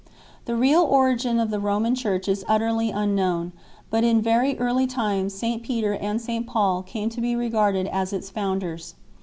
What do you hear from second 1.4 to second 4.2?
the Roman Church is utterly un known, but in